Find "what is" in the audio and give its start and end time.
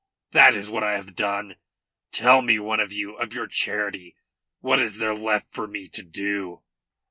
4.59-4.97